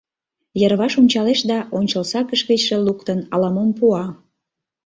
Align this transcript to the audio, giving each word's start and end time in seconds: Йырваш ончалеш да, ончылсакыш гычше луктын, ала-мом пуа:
Йырваш 0.61 0.93
ончалеш 1.01 1.39
да, 1.51 1.59
ончылсакыш 1.77 2.41
гычше 2.49 2.75
луктын, 2.85 3.19
ала-мом 3.33 3.69
пуа: 3.77 4.05